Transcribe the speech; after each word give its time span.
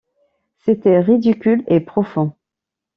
C’était 0.65 0.99
ridicule 0.99 1.63
et 1.67 1.79
profond. 1.79 2.33